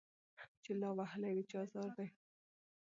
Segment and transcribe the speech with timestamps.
[0.63, 2.07] چي لا وهلی د چا آزار دی